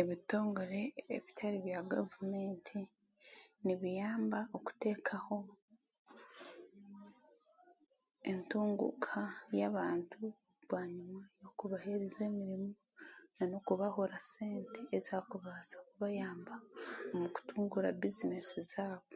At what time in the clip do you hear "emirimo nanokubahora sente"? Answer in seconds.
12.30-14.80